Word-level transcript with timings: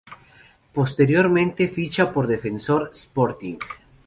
Posteriormente 0.73 1.67
ficha 1.69 2.11
por 2.11 2.25
Defensor 2.25 2.89
Sporting. 2.91 3.59